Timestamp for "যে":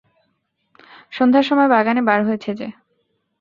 2.53-2.67